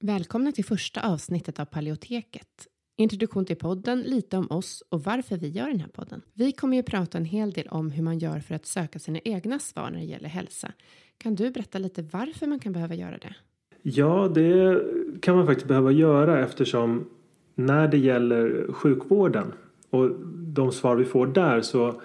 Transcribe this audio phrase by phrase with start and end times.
[0.00, 2.66] Välkomna till första avsnittet av Paleoteket.
[2.96, 6.22] Introduktion till podden, lite om oss och varför vi gör den här podden.
[6.34, 9.18] Vi kommer ju prata en hel del om hur man gör för att söka sina
[9.24, 10.72] egna svar när det gäller hälsa.
[11.18, 13.34] Kan du berätta lite varför man kan behöva göra det?
[13.82, 14.82] Ja, det
[15.20, 17.10] kan man faktiskt behöva göra eftersom
[17.54, 19.52] när det gäller sjukvården
[19.90, 22.00] och de svar vi får där så,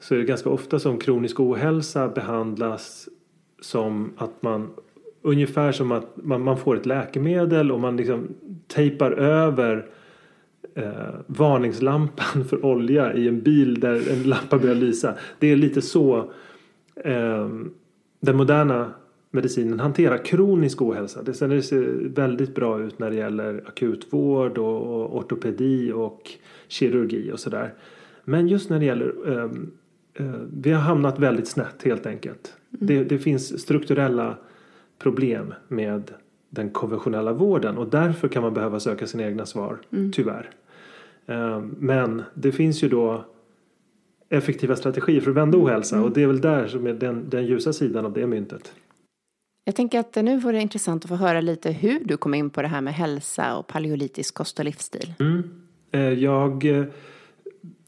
[0.00, 3.08] så är det ganska ofta som kronisk ohälsa behandlas
[3.60, 4.70] som att man
[5.22, 8.28] ungefär som att man, man får ett läkemedel och man liksom
[8.66, 9.86] tejpar över
[10.74, 15.14] eh, varningslampan för olja i en bil där en lampa börjar lysa.
[15.38, 16.32] Det är lite så
[16.96, 17.48] eh,
[18.20, 18.92] den moderna
[19.30, 21.22] medicinen hanterar kronisk ohälsa.
[21.22, 26.30] Det, ser väldigt bra ut när det gäller akutvård och ortopedi och
[26.68, 27.74] kirurgi och sådär.
[28.24, 29.50] Men just när det gäller eh,
[30.14, 32.54] eh, vi har hamnat väldigt snett helt enkelt.
[32.72, 32.86] Mm.
[32.86, 34.36] Det, det finns strukturella
[35.02, 36.10] problem med
[36.50, 39.78] den konventionella vården och därför kan man behöva söka sina egna svar,
[40.12, 40.50] tyvärr.
[41.26, 43.24] Eh, Men det finns ju då
[44.28, 47.46] effektiva strategier för att vända ohälsa och det är väl där som är den, den
[47.46, 48.72] ljusa sidan av det myntet.
[49.64, 52.50] Jag tänker att nu vore det intressant att få höra lite hur du kom in
[52.50, 55.14] på det här med hälsa och paleolitisk kost och livsstil.
[55.90, 56.84] Eh, Jag, eh,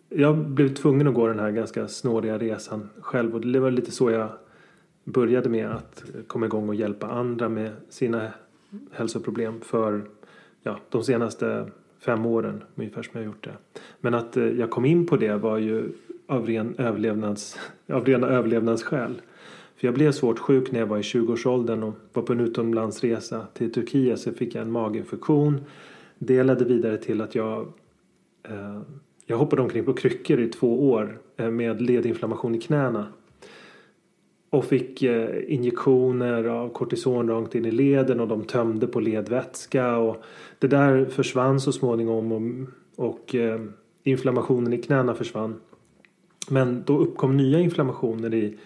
[0.09, 3.91] jag blev tvungen att gå den här ganska snåriga resan själv och det var lite
[3.91, 4.29] så jag
[5.05, 8.33] började med att komma igång och hjälpa andra med sina
[8.93, 10.03] hälsoproblem för
[10.63, 11.67] ja, de senaste
[12.01, 13.81] fem åren ungefär som jag har gjort det.
[14.01, 15.93] Men att eh, jag kom in på det var ju
[16.27, 17.59] av, ren överlevnads,
[17.89, 19.23] av rena överlevnadsskäl.
[19.77, 23.47] För jag blev svårt sjuk när jag var i 20-årsåldern och var på en utomlandsresa
[23.55, 25.61] till Turkiet så fick jag en maginfektion.
[26.19, 27.73] Det ledde vidare till att jag
[28.43, 28.81] eh,
[29.27, 33.07] jag hoppade omkring på kryckor i två år eh, med ledinflammation i knäna.
[34.55, 39.97] Och fick eh, injektioner av kortison rakt in i leden och de tömde på ledvätska.
[39.97, 40.23] Och
[40.59, 43.61] det där försvann så småningom och, och eh,
[44.03, 45.55] inflammationen i knäna försvann.
[46.51, 48.57] Men då uppkom nya inflammationer i,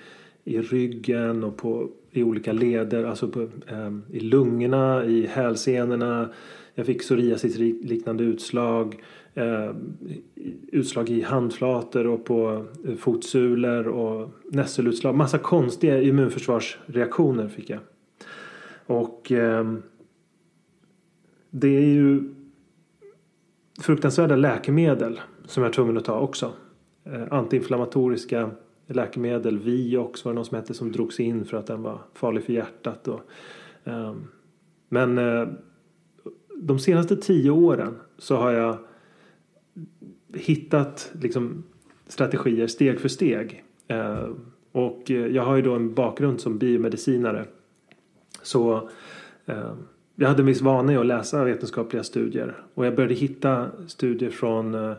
[0.45, 6.29] i ryggen och på, i olika leder, alltså på, eh, i lungorna, i hälsenorna.
[6.79, 9.03] Jag fick psoriasisliknande utslag,
[9.35, 9.75] eh,
[10.73, 15.15] utslag i handflator och på eh, fotsulor och nässelutslag.
[15.15, 17.81] Massa konstiga immunförsvarsreaktioner fick jag.
[18.87, 19.75] Och eh,
[21.51, 22.35] det är ju
[23.81, 26.53] fruktansvärda läkemedel som jag är tvungen att ta också.
[27.05, 28.51] Eh, antiinflammatoriska
[28.87, 32.45] läkemedel, Vioxx var det någon som hette som drogs in för att den var farlig
[32.45, 33.09] för hjärtat.
[33.09, 33.21] Och,
[33.85, 34.15] eh,
[34.89, 35.49] men eh,
[36.61, 38.79] de senaste tio åren så har jag
[40.35, 41.63] hittat liksom,
[42.07, 43.65] strategier steg för steg.
[43.89, 44.29] Eh,
[44.73, 47.45] och jag har ju då en bakgrund som biomedicinare.
[48.43, 48.89] Så
[49.47, 49.73] eh,
[50.15, 52.57] jag hade en viss vana i att läsa vetenskapliga studier.
[52.75, 54.93] Och jag började hitta studier från eh,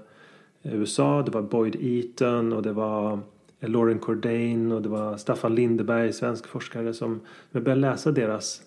[0.63, 1.21] USA.
[1.21, 3.19] Det var Boyd Eaton och det var
[3.59, 6.93] eh, Lauren Cordain och det var Staffan Lindeberg, svensk forskare.
[6.93, 7.19] som
[7.51, 8.61] Jag började läsa deras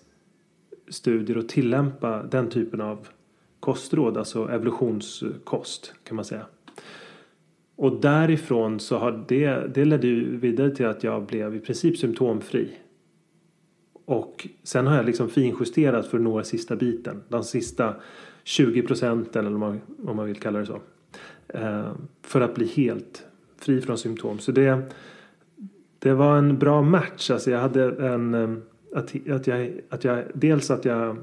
[0.87, 3.07] studier och tillämpa den typen av
[3.59, 6.45] kostråd, alltså evolutionskost kan man säga.
[7.75, 11.97] Och därifrån så har det, det ledde ju vidare till att jag blev i princip
[11.97, 12.71] symptomfri.
[14.05, 17.95] Och sen har jag liksom finjusterat för att nå sista biten, de sista
[18.43, 20.81] 20 procenten eller om man, om man vill kalla det så.
[21.47, 21.91] Eh,
[22.21, 23.25] för att bli helt
[23.57, 24.39] fri från symptom.
[24.39, 24.81] Så det,
[25.99, 27.31] det var en bra match.
[27.31, 28.49] Alltså jag hade en, eh,
[28.95, 31.17] att, att, jag, att jag, dels att jag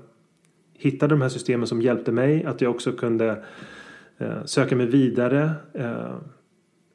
[0.75, 2.45] hittade de här systemen som hjälpte mig.
[2.45, 3.45] Att jag också kunde
[4.19, 6.15] eh, söka mig vidare eh,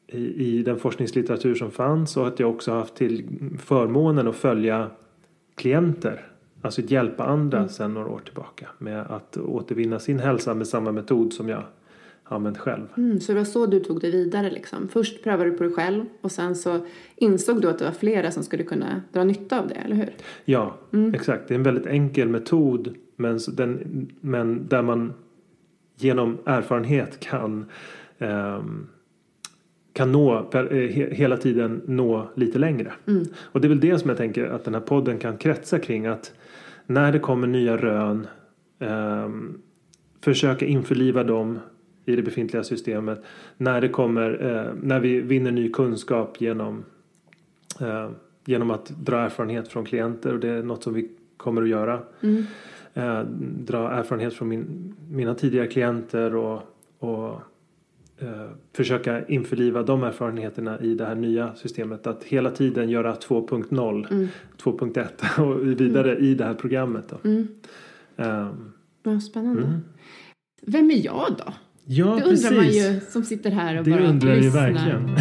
[0.07, 2.17] i, i den forskningslitteratur som fanns.
[2.17, 3.25] Och att jag också haft till
[3.59, 4.89] förmånen att följa
[5.55, 6.27] klienter.
[6.61, 7.69] Alltså hjälpa andra mm.
[7.69, 8.67] sedan några år tillbaka.
[8.77, 11.63] Med att återvinna sin hälsa med samma metod som jag
[12.25, 12.87] använt själv.
[12.97, 14.87] Mm, så det var så du tog det vidare liksom?
[14.87, 16.79] Först prövade du på dig själv och sen så
[17.15, 20.09] insåg du att det var flera som skulle kunna dra nytta av det, eller hur?
[20.45, 21.13] Ja, mm.
[21.13, 21.47] exakt.
[21.47, 25.13] Det är en väldigt enkel metod men, den, men där man
[25.97, 27.65] genom erfarenhet kan
[28.17, 28.87] um,
[29.93, 32.93] kan nå, per, he, hela tiden nå lite längre.
[33.07, 33.25] Mm.
[33.37, 36.05] Och det är väl det som jag tänker att den här podden kan kretsa kring.
[36.05, 36.33] Att
[36.85, 38.27] när det kommer nya rön
[38.79, 39.61] um,
[40.21, 41.59] försöka införliva dem
[42.05, 43.23] i det befintliga systemet.
[43.57, 46.85] När det kommer, uh, när vi vinner ny kunskap genom
[47.81, 48.09] uh,
[48.45, 51.99] genom att dra erfarenhet från klienter och det är något som vi kommer att göra.
[52.21, 52.43] Mm
[52.95, 53.23] eh,
[53.65, 56.61] dra erfarenhet från min, mina tidigare klienter och,
[56.99, 57.41] och
[58.17, 62.07] eh, försöka införliva de erfarenheterna i det här nya systemet.
[62.07, 64.27] Att hela tiden göra 2.0, mm.
[64.57, 66.23] 2.1 och vidare mm.
[66.23, 67.05] i det här programmet.
[67.09, 67.29] Då.
[67.29, 67.47] Mm.
[68.15, 69.61] Um, Vad spännande.
[69.61, 69.79] Mm.
[70.61, 71.53] Vem är jag då?
[71.87, 72.45] Ja, det precis.
[72.45, 74.29] undrar man ju som sitter här och det bara lyssnar.
[74.29, 75.15] Det undrar ju verkligen.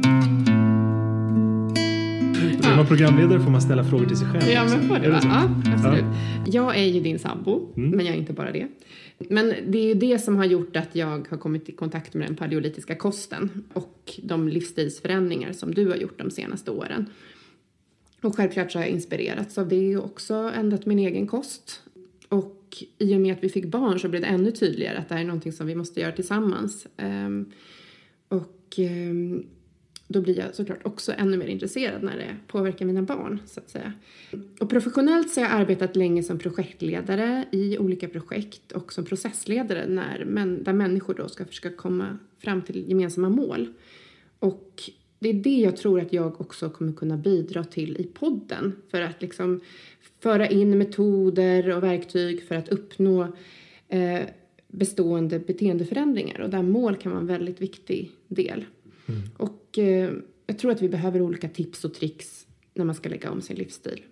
[2.62, 4.48] När man programledare får man ställa frågor till sig själv.
[4.48, 6.04] Ja, men får det, det Ja, absolut.
[6.46, 6.52] Ja.
[6.52, 7.90] Jag är ju din sambo, mm.
[7.90, 8.66] men jag är inte bara det.
[9.18, 12.28] Men det är ju det som har gjort att jag har kommit i kontakt med
[12.28, 17.06] den paleolitiska kosten och de livsstilsförändringar som du har gjort de senaste åren.
[18.22, 21.82] Och självklart så har jag inspirerats av det och också ändrat min egen kost.
[22.70, 25.14] Och i och med att vi fick barn så blev det ännu tydligare att det
[25.14, 26.86] här är någonting som vi måste göra tillsammans.
[26.96, 27.52] Um,
[28.28, 29.46] och um,
[30.08, 33.40] då blir jag såklart också ännu mer intresserad när det påverkar mina barn.
[33.46, 33.92] så att säga.
[34.60, 39.86] Och professionellt så har jag arbetat länge som projektledare i olika projekt och som processledare
[39.88, 43.72] när, men, där människor då ska försöka komma fram till gemensamma mål.
[44.38, 48.72] Och det är det jag tror att jag också kommer kunna bidra till i podden.
[48.90, 49.60] För att liksom
[50.20, 53.26] föra in metoder och verktyg för att uppnå
[53.88, 54.20] eh,
[54.68, 56.40] bestående beteendeförändringar.
[56.40, 58.64] Och där mål kan vara en väldigt viktig del.
[59.06, 59.20] Mm.
[59.36, 60.10] Och eh,
[60.46, 63.56] jag tror att vi behöver olika tips och tricks när man ska lägga om sin
[63.56, 64.02] livsstil.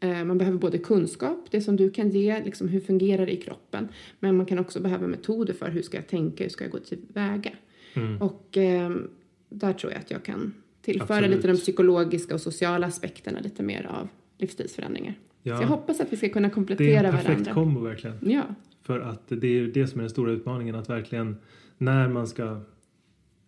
[0.00, 3.36] Eh, man behöver både kunskap, det som du kan ge, liksom hur fungerar det i
[3.36, 3.88] kroppen.
[4.20, 6.78] Men man kan också behöva metoder för hur ska jag tänka, hur ska jag gå
[6.78, 7.52] tillväga.
[7.94, 8.22] Mm.
[8.22, 8.90] Och eh,
[9.48, 11.36] där tror jag att jag kan tillföra Absolut.
[11.36, 15.14] lite de psykologiska och sociala aspekterna lite mer av livsstilsförändringar.
[15.42, 15.56] Ja.
[15.56, 17.10] Så jag hoppas att vi ska kunna komplettera varandra.
[17.10, 17.74] Det är en perfekt varandra.
[17.74, 18.16] kombo verkligen.
[18.20, 18.42] Ja.
[18.82, 21.36] För att det är det som är den stora utmaningen att verkligen
[21.78, 22.60] när man ska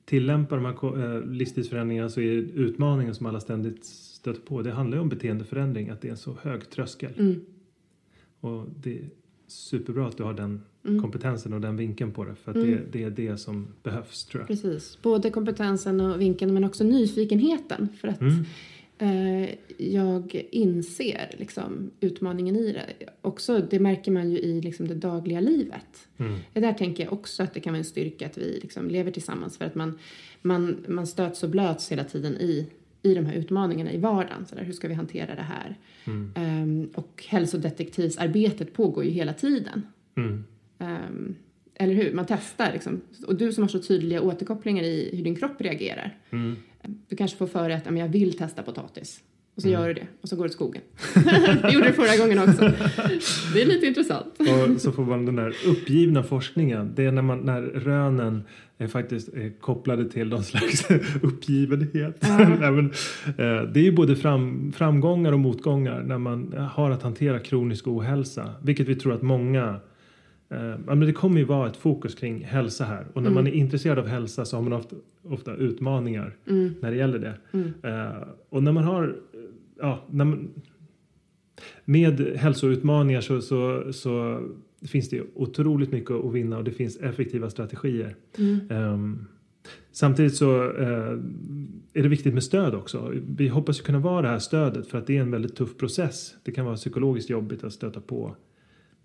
[0.05, 4.97] tillämpa de här eh, livsstilsförändringarna så är utmaningen som alla ständigt stöter på det handlar
[4.97, 7.13] ju om beteendeförändring att det är en så hög tröskel.
[7.19, 7.41] Mm.
[8.41, 9.01] Och det
[9.51, 11.03] superbra att du har den mm.
[11.03, 12.71] kompetensen och den vinkeln på det för att mm.
[12.71, 14.49] det, det, är det som behövs tror jag.
[14.49, 18.45] Precis, både kompetensen och vinkeln men också nyfikenheten för att mm.
[18.99, 22.87] eh, jag inser liksom, utmaningen i det.
[23.23, 26.09] Också, det märker man ju i liksom, det dagliga livet.
[26.17, 26.39] Mm.
[26.53, 29.11] Det där tänker jag också att det kan vara en styrka att vi liksom, lever
[29.11, 29.99] tillsammans för att man,
[30.43, 32.67] man, man stöts och blöts hela tiden i
[33.03, 34.47] i de här utmaningarna i vardagen.
[34.47, 35.77] Så där, hur ska vi hantera det här?
[36.05, 36.33] Mm.
[36.37, 39.87] Um, och hälsodetektivsarbetet pågår ju hela tiden.
[40.17, 40.45] Mm.
[40.79, 41.37] Um,
[41.75, 42.15] eller hur?
[42.15, 43.01] Man testar liksom.
[43.27, 46.19] Och du som har så tydliga återkopplingar i hur din kropp reagerar.
[46.31, 46.57] Mm.
[47.09, 49.23] Du kanske får för dig att jag vill testa potatis.
[49.55, 49.81] Och så mm.
[49.81, 50.83] gör du det och så går du till skogen.
[51.63, 52.73] det gjorde du förra gången också.
[53.55, 54.35] Det är lite intressant.
[54.39, 56.93] och så får man den där uppgivna forskningen.
[56.95, 58.43] Det är när, man, när rönen
[58.81, 60.91] är faktiskt är kopplade till någon slags
[61.23, 62.25] uppgivenhet.
[62.25, 62.53] Mm.
[62.61, 62.91] Nej,
[63.27, 67.87] eh, det är ju både fram, framgångar och motgångar när man har att hantera kronisk
[67.87, 68.55] ohälsa.
[68.63, 69.81] Vilket vi tror att många
[70.55, 73.35] Uh, men det kommer ju vara ett fokus kring hälsa här och när mm.
[73.35, 76.75] man är intresserad av hälsa så har man ofta, ofta utmaningar mm.
[76.81, 77.35] när det gäller det.
[77.53, 77.73] Mm.
[78.49, 79.17] Och när man har,
[79.81, 80.51] ja, när man,
[81.85, 84.43] med hälsoutmaningar så, så, så
[84.87, 88.17] finns det otroligt mycket att vinna och det finns effektiva strategier.
[88.71, 89.27] Um,
[89.93, 91.19] Samtidigt så uh,
[91.93, 93.13] är det viktigt med stöd också.
[93.37, 96.35] Vi hoppas kunna vara det här stödet för att det är en väldigt tuff process.
[96.43, 98.37] Det kan vara psykologiskt jobbigt att stöta på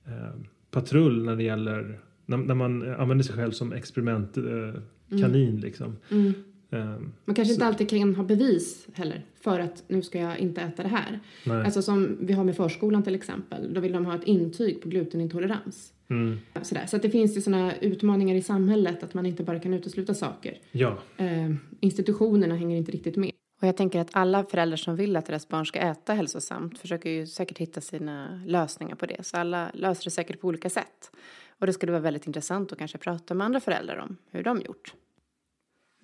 [0.08, 0.41] uh,
[0.72, 5.58] patrull när det gäller när, när man använder sig själv som experimentkanin eh, mm.
[5.58, 5.96] liksom.
[6.12, 6.34] Mm.
[6.75, 7.53] Um, man kanske så.
[7.53, 11.20] inte alltid kan ha bevis heller för att nu ska jag inte äta det här.
[11.46, 11.65] Nej.
[11.65, 13.74] Alltså som vi har med förskolan till exempel.
[13.74, 15.94] Då vill de ha ett intyg på glutenintolerans.
[16.10, 16.39] Mm.
[16.62, 16.86] Sådär.
[16.88, 20.13] Så att det finns ju sådana utmaningar i samhället att man inte bara kan utesluta
[20.13, 20.58] saker.
[20.72, 20.98] Ja.
[21.22, 23.32] Uh, institutionerna hänger inte riktigt med.
[23.62, 27.10] Och jag tänker att alla föräldrar som vill att deras barn ska äta hälsosamt försöker
[27.10, 29.25] ju säkert hitta sina lösningar på det.
[29.25, 31.12] Så alla löser det säkert på olika sätt.
[31.60, 34.62] Och det skulle vara väldigt intressant att kanske prata med andra föräldrar om hur de
[34.62, 34.94] gjort.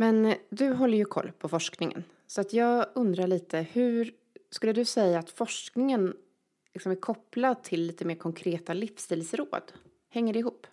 [0.01, 2.03] Men eh, du håller ju koll på forskningen.
[2.27, 4.11] Så att jag undrar lite, hur
[4.49, 6.13] skulle du säga att forskningen
[6.73, 9.71] liksom är kopplad till lite mer konkreta livsstilsråd?
[10.09, 10.67] Hänger det ihop?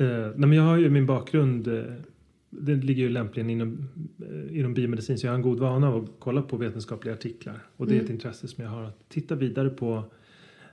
[0.00, 1.92] Uh, nej men jag har ju min bakgrund uh
[2.50, 3.88] det ligger ju lämpligen inom,
[4.22, 7.66] eh, inom biomedicin så jag har en god vana av att kolla på vetenskapliga artiklar.
[7.76, 8.12] Och det är ett mm.
[8.12, 10.04] intresse som jag har att titta vidare på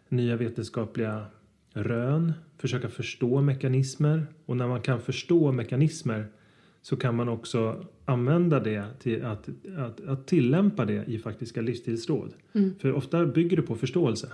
[0.10, 1.26] nya vetenskapliga
[1.74, 6.28] rön, försöka förstå mekanismer och när man kan förstå mekanismer
[6.84, 12.34] så kan man också använda det till att, att, att tillämpa det i faktiska livsstilsråd.
[12.54, 12.76] Mm.
[12.80, 14.32] För ofta bygger det på förståelse.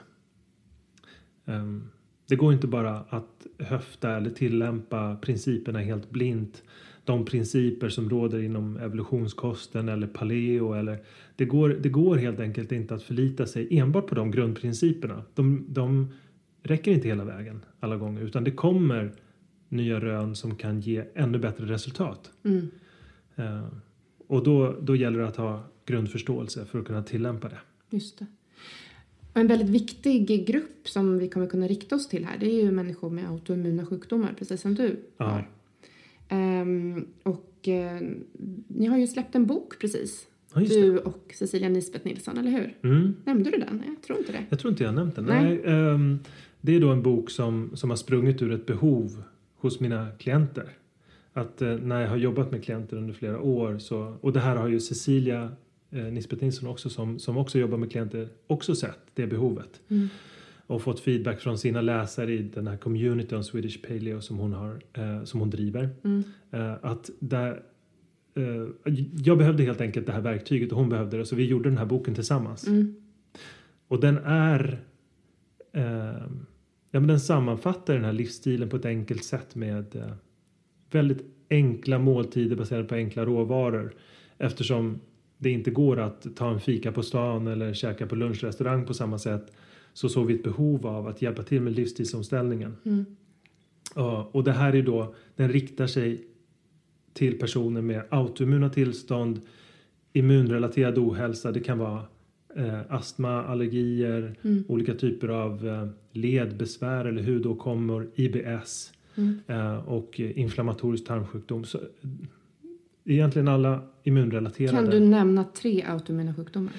[1.46, 1.90] Um,
[2.28, 6.64] det går inte bara att höfta eller tillämpa principerna helt blint
[7.10, 10.98] de principer som råder inom evolutionskosten eller paleo eller
[11.36, 15.24] det går, det går helt enkelt inte att förlita sig enbart på de grundprinciperna.
[15.36, 16.08] De, de
[16.64, 19.12] räcker inte hela vägen alla gånger utan det kommer
[19.70, 22.32] nya rön som kan ge ännu bättre resultat.
[22.44, 22.72] Mm.
[23.40, 23.68] Uh,
[24.28, 27.60] och då, då gäller det att ha grundförståelse för att kunna tillämpa det.
[27.90, 28.26] Just det.
[29.34, 32.72] En väldigt viktig grupp som vi kommer kunna rikta oss till här det är ju
[32.72, 35.26] människor med autoimmuna sjukdomar precis som du ja.
[35.26, 35.50] har.
[36.62, 38.10] Um, och uh,
[38.68, 40.28] ni har ju släppt en bok precis.
[40.54, 42.78] Ja, du och Cecilia Nisbet Nilsson, eller hur?
[42.84, 43.16] Mm.
[43.26, 43.84] Nämnde du den?
[43.88, 44.46] Jag tror inte det.
[44.50, 45.26] Jag tror inte jag nämnt den.
[45.26, 45.44] Nej.
[45.44, 46.20] Nej um,
[46.62, 49.24] det är då en bok som, som har sprungit ur ett behov
[49.60, 50.70] hos mina klienter.
[51.34, 54.56] Att uh, när jag har jobbat med klienter under flera år så, och det här
[54.56, 55.52] har ju Cecilia
[55.94, 59.82] uh, Nisbet Nilsson också som, som också jobbar med klienter också sett det behovet.
[59.90, 60.10] Mm
[60.70, 64.82] och fått feedback från sina läsare i den här communityn Swedish Paleo som hon, har,
[64.94, 65.90] eh, som hon driver.
[66.04, 66.24] Mm.
[66.52, 67.64] Eh, att där,
[68.36, 71.70] eh, jag behövde helt enkelt det här verktyget och hon behövde det så vi gjorde
[71.70, 72.68] den här boken tillsammans.
[72.68, 72.96] Mm.
[73.88, 74.80] Och den är
[75.74, 76.28] eh,
[76.92, 80.12] Ja, men den sammanfattar den här livsstilen på ett enkelt sätt med eh,
[80.92, 83.94] väldigt enkla måltider baserade på enkla råvaror.
[84.38, 85.00] Eftersom
[85.38, 89.18] det inte går att ta en fika på stan eller käka på lunchrestaurang på samma
[89.18, 89.52] sätt
[89.94, 92.76] så såg vi ett behov av att hjälpa till med livsstilsomställningen.
[92.86, 93.06] Mm.
[94.32, 96.24] Och det här är då, den riktar sig
[97.14, 99.42] till personer med autoimmuna tillstånd,
[100.14, 101.52] immunrelaterad ohälsa.
[101.52, 102.04] Det kan vara
[102.56, 104.64] eh, astma, allergier, Mm.
[104.68, 109.40] olika typer av eh, ledbesvär eller hudåkommor, IBS Mm.
[109.48, 111.64] eh, och inflammatorisk tarmsjukdom.
[111.66, 111.84] Så, eh,
[113.06, 114.78] egentligen alla immunrelaterade.
[114.78, 116.74] Kan du nämna tre autoimmuna sjukdomar?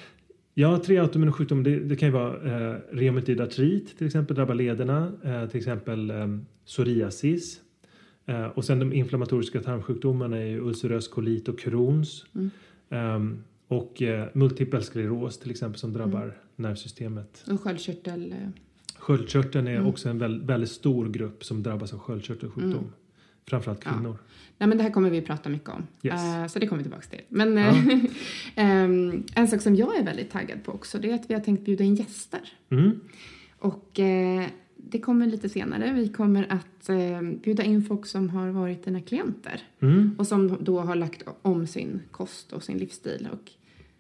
[0.55, 1.63] Ja, tre autoimmuna sjukdomar.
[1.65, 5.13] Det, det kan ju vara eh, reumatoid artrit till exempel, drabbar lederna.
[5.25, 7.61] Eh, till exempel eh, psoriasis.
[8.27, 12.25] Eh, och sen de inflammatoriska tarmsjukdomarna är ju ulcerös kolit och Crohns.
[12.35, 13.43] Mm.
[13.71, 16.35] Och eh, multipel skleros till exempel som drabbar Mm.
[16.57, 17.45] nervsystemet.
[17.51, 18.33] Och sköldkörtel?
[18.33, 18.49] eh,
[18.99, 19.87] Sköldkörteln är Mm.
[19.87, 22.73] också en väl, väldigt stor grupp som drabbas av sköldkörtelsjukdom.
[22.73, 22.93] Mm.
[23.47, 23.93] Framförallt Ja.
[23.93, 24.19] kvinnor.
[24.59, 25.87] Nej, men det här kommer vi prata mycket om.
[26.03, 26.25] Yes.
[26.25, 27.21] Eh, så det kommer vi tillbaka till.
[27.29, 27.69] Men Ja.
[27.69, 28.05] eh,
[28.57, 31.41] ehm, en sak som jag är väldigt taggad på också det är att vi har
[31.41, 32.41] tänkt bjuda in gäster.
[32.71, 33.01] Mm.
[33.59, 34.47] Och eh,
[34.77, 35.93] det kommer lite senare.
[35.93, 39.63] Vi kommer att eh, bjuda in folk som har varit dina klienter.
[39.81, 40.15] Mm.
[40.19, 43.29] Och som då har lagt om sin kost och sin livsstil.
[43.33, 43.51] Och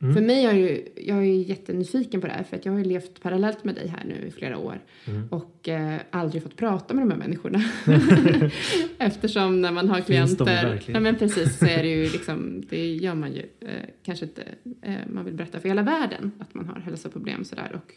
[0.02, 0.14] Mm.
[0.14, 2.84] För mig är ju, jag är jättenyfiken på det här för att jag har ju
[2.84, 4.80] levt parallellt med dig här nu i flera år.
[5.04, 5.28] Mm.
[5.30, 7.62] Och eh, aldrig fått prata med de här människorna.
[8.98, 10.82] Eftersom när man har klienter.
[10.86, 13.68] Ja men precis så är det ju liksom, det gör man ju eh,
[14.02, 14.42] kanske inte,
[14.82, 17.80] eh, man vill berätta för hela världen att man har hälsoproblem sådär.
[17.84, 17.94] Och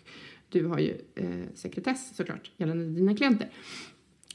[0.49, 3.49] du har ju eh, sekretess såklart gällande dina klienter.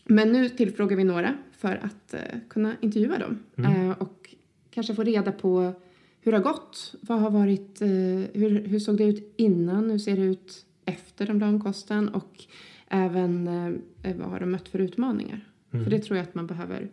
[0.04, 3.38] Men nu tillfrågar vi några för att eh, kunna intervjua dem.
[3.56, 3.90] Mm.
[3.90, 4.34] Eh, och
[4.70, 5.75] kanske få reda på
[6.20, 6.94] hur det har gått.
[7.00, 7.88] Vad har varit, eh,
[8.32, 9.90] hur, hur såg det ut innan?
[9.90, 12.08] Hur ser det ut efter de la om kosten?
[12.08, 12.44] Och
[12.88, 13.48] även
[14.02, 15.44] eh, vad har de mött för utmaningar?
[15.72, 15.84] Mm.
[15.84, 16.88] För det tror jag att man behöver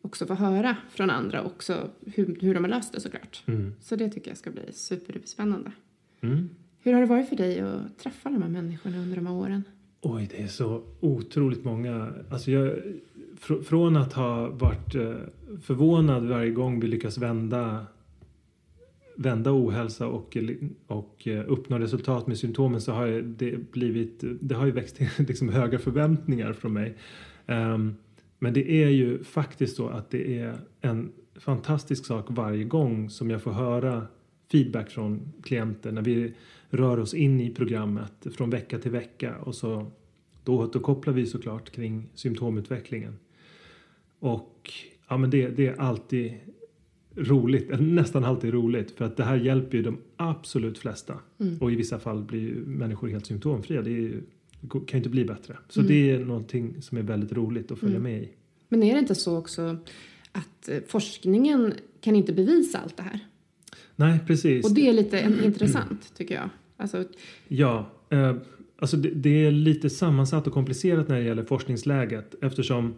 [0.00, 3.42] också få höra från andra också hur, hur de har löst det såklart.
[3.46, 3.74] Mm.
[3.80, 5.72] Så det tycker jag ska bli superspännande.
[6.20, 6.48] Mm.
[6.80, 9.62] Hur har det varit för dig att träffa de här människorna under de här åren?
[10.00, 12.12] Oj, det är så otroligt många.
[12.30, 12.78] Alltså jag,
[13.40, 15.14] fr- från att ha varit eh,
[15.62, 17.86] förvånad varje gång vi lyckas vända
[19.16, 20.36] vända ohälsa och,
[20.86, 25.08] och eh, uppnå resultat med symptomen så har det blivit, det har ju växt till
[25.28, 26.96] liksom höga förväntningar från mig.
[27.46, 27.96] Um,
[28.38, 33.30] men det är ju faktiskt så att det är en fantastisk sak varje gång som
[33.30, 34.06] jag får höra
[34.52, 36.34] feedback från klienter när vi
[36.70, 39.86] rör oss in i programmet från vecka till vecka och så
[40.44, 43.18] då återkopplar vi såklart kring symptomutvecklingen.
[44.18, 44.70] Och
[45.08, 46.34] ja, men det, det är alltid
[47.16, 51.14] roligt, eller nästan alltid roligt för att det här hjälper ju de absolut flesta.
[51.60, 53.82] Och i vissa fall blir ju människor helt symptomfria.
[53.82, 54.22] Det, ju,
[54.60, 55.56] det kan ju inte bli bättre.
[55.68, 58.28] Så det är någonting som är väldigt roligt att följa med i.
[58.68, 59.76] Men är det inte så också
[60.32, 63.18] att eh, forskningen kan inte bevisa allt det här?
[63.96, 64.64] Nej, precis.
[64.64, 66.48] Och det är lite intressant tycker jag.
[66.76, 67.04] Alltså,
[67.48, 68.36] Ja, eh,
[68.78, 72.94] alltså det, det är lite sammansatt och komplicerat när det gäller forskningsläget eftersom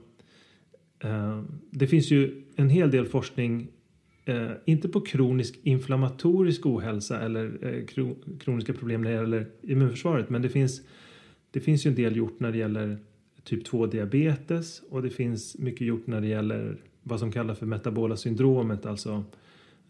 [0.98, 3.68] eh, det finns ju en hel del forskning
[4.24, 10.30] eh, inte på kronisk inflammatorisk ohälsa eller eh, kro, kroniska problem när det gäller immunförsvaret
[10.30, 10.82] men det finns,
[11.50, 12.98] det finns ju en del gjort när det gäller
[13.44, 17.66] typ 2 diabetes och det finns mycket gjort när det gäller vad som kallas för
[17.66, 19.24] metabola syndromet alltså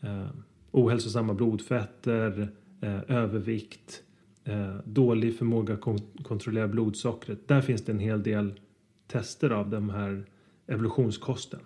[0.00, 0.26] eh,
[0.70, 2.48] ohälsosamma blodfetter,
[2.80, 4.02] eh, övervikt,
[4.44, 7.48] eh, dålig förmåga att kon- kontrollera blodsockret.
[7.48, 8.60] Där finns det en hel del
[9.06, 10.24] tester av de här
[10.66, 11.60] evolutionskosten.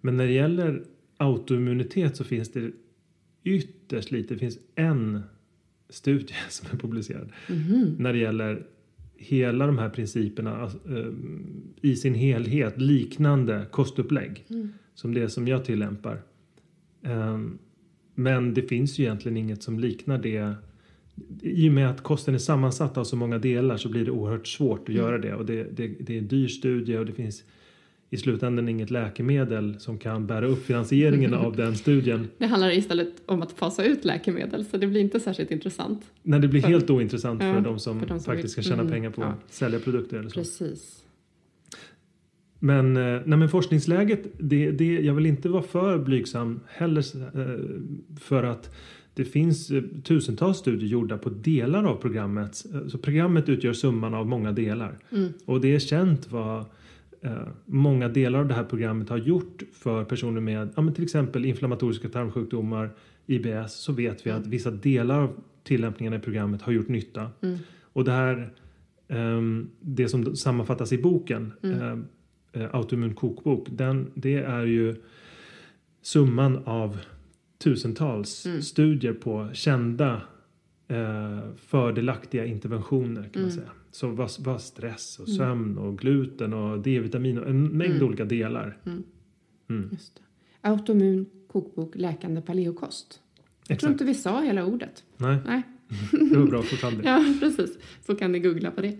[0.00, 0.82] Men när det gäller
[1.22, 2.70] autoimmunitet så finns det
[3.44, 4.34] ytterst lite.
[4.34, 5.20] Det finns en
[5.90, 7.32] studie som är publicerad
[7.98, 8.66] när det gäller
[9.16, 11.12] hela de här principerna alltså, eh,
[11.80, 14.46] i sin helhet liknande kostupplägg
[14.94, 16.22] som det som jag tillämpar.
[17.02, 17.58] Ehm,
[18.14, 20.54] Men det finns ju egentligen inget som liknar det.
[21.42, 24.46] I och med att kosten är sammansatt av så många delar så blir det oerhört
[24.46, 25.34] svårt att göra det.
[25.34, 27.44] Och det, det, det är en dyr studie och det finns
[28.12, 32.28] i slutändan inget läkemedel som kan bära upp finansieringen av den studien.
[32.38, 36.02] det handlar istället om att fasa ut läkemedel så det blir inte särskilt intressant.
[36.22, 38.60] När det blir För- helt ointressant Ja, för de som för de som faktiskt ska
[38.60, 39.26] vill- tjäna mm, pengar på ja.
[39.26, 40.34] att sälja produkter eller så.
[40.34, 41.04] Precis.
[42.58, 47.60] Men, eh, nej, men forskningsläget, det, det, jag vill inte vara för blygsam heller eh,
[48.20, 48.74] för att
[49.14, 52.64] det finns eh, tusentals studier gjorda på delar av programmet.
[52.88, 54.98] Så programmet utgör summan av många delar.
[55.44, 56.64] Och det är känt vad
[57.66, 61.44] många delar av det här programmet har gjort för personer med ja, men till exempel
[61.44, 62.90] inflammatoriska tarmsjukdomar,
[63.26, 67.30] IBS, så vet vi att vissa delar av tillämpningarna i programmet har gjort nytta.
[67.82, 68.52] Och det här,
[69.08, 72.06] ehm, det som sammanfattas i boken, ehm,
[72.52, 74.94] eh, Autoimmun kokbok, den, det är ju
[76.02, 76.98] summan av
[77.64, 80.22] tusentals studier på kända
[80.88, 83.70] eh, fördelaktiga interventioner kan man säga.
[83.92, 88.78] Så vad, vad stress och sömn och gluten och D-vitamin och en mängd olika delar.
[89.90, 90.22] Just det.
[90.68, 93.20] Autoimmun kokbok läkande paleokost.
[93.68, 95.04] Jag tror inte vi sa hela ordet.
[95.16, 95.62] Nej, Nej.
[96.30, 97.00] det var bra det.
[97.04, 97.78] Ja, precis.
[98.06, 98.98] Så kan ni googla på det.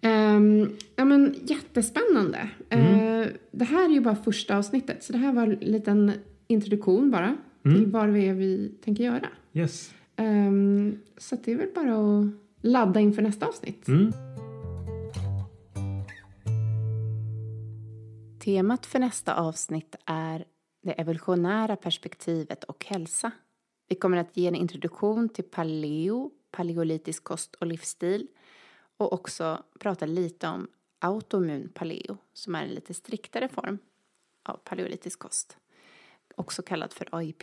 [0.00, 2.50] Ehm, ja, men jättespännande.
[2.68, 6.12] Eh, det här är ju bara första avsnittet, så det här var en liten
[6.46, 9.28] introduktion bara till vad det är vi tänker göra.
[9.52, 9.94] Yes.
[10.16, 12.26] Ehm, så det är väl bara att
[12.64, 13.88] ladda inför nästa avsnitt.
[13.88, 14.12] Mm.
[18.40, 20.44] Temat för nästa avsnitt är
[20.82, 23.30] det evolutionära perspektivet och hälsa.
[23.88, 28.28] Vi kommer att ge en introduktion till paleo, paleolitisk kost och livsstil
[28.96, 33.78] och också prata lite om autoimmun paleo som är en lite striktare form
[34.42, 35.56] av paleolitisk kost,
[36.36, 37.42] också kallad för AIP.